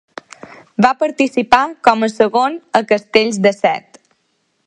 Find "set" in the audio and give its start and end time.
3.61-4.03